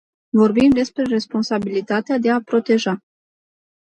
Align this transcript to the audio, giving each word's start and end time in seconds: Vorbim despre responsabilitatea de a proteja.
Vorbim 0.37 0.69
despre 0.71 1.03
responsabilitatea 1.03 2.17
de 2.17 2.29
a 2.29 2.41
proteja. 2.45 2.97